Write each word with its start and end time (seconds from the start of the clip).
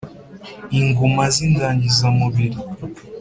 inguma 0.79 1.23
zindangiza 1.35 2.03
umubiri 2.13 2.57